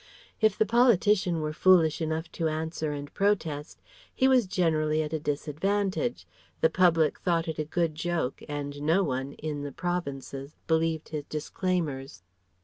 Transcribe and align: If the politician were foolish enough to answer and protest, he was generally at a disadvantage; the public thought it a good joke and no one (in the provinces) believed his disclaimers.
If 0.41 0.57
the 0.57 0.65
politician 0.65 1.41
were 1.41 1.53
foolish 1.53 2.01
enough 2.01 2.31
to 2.31 2.47
answer 2.49 2.91
and 2.91 3.13
protest, 3.13 3.79
he 4.11 4.27
was 4.27 4.47
generally 4.47 5.03
at 5.03 5.13
a 5.13 5.19
disadvantage; 5.19 6.25
the 6.59 6.71
public 6.71 7.19
thought 7.19 7.47
it 7.47 7.59
a 7.59 7.65
good 7.65 7.93
joke 7.93 8.41
and 8.49 8.81
no 8.81 9.03
one 9.03 9.33
(in 9.33 9.61
the 9.61 9.71
provinces) 9.71 10.55
believed 10.65 11.09
his 11.09 11.25
disclaimers. 11.25 12.23